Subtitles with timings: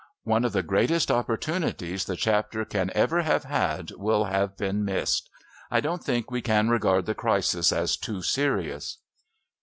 [0.23, 5.29] One of the greatest opportunities the Chapter can ever have had will have been missed.
[5.69, 8.97] I don't think we can regard the crisis as too serious."